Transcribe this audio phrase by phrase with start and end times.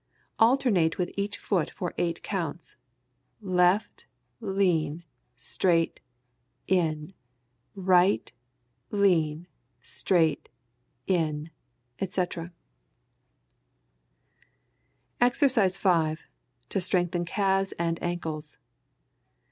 [0.39, 2.75] Alternate with each foot for eight counts:
[3.39, 4.07] "left,
[4.39, 5.03] lean,
[5.35, 5.99] straight,
[6.65, 7.13] in;
[7.75, 8.33] right,
[8.89, 9.45] lean,
[9.83, 10.49] straight,
[11.05, 11.51] in,"
[11.99, 12.51] etc.
[15.21, 16.25] EXERCISE 5.
[16.71, 18.57] _To strengthen calves and ankles.